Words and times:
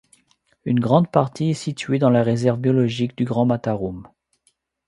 Une 0.65 0.79
grande 0.79 1.11
partie 1.11 1.51
est 1.51 1.53
située 1.53 1.99
dans 1.99 2.09
la 2.09 2.23
réserve 2.23 2.59
biologique 2.59 3.15
du 3.15 3.23
Grand 3.23 3.45
Matarum. 3.45 4.07